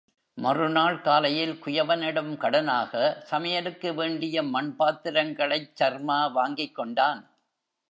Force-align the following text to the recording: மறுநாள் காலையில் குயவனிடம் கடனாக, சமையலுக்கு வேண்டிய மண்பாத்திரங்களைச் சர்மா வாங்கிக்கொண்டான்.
மறுநாள் 0.37 1.01
காலையில் 1.01 1.59
குயவனிடம் 1.65 2.31
கடனாக, 2.37 2.93
சமையலுக்கு 3.23 3.93
வேண்டிய 3.93 4.43
மண்பாத்திரங்களைச் 4.43 5.71
சர்மா 5.73 6.19
வாங்கிக்கொண்டான். 6.35 7.21